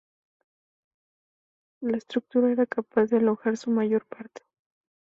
[1.83, 4.41] La estructura era capaz de alojar su mayor parte.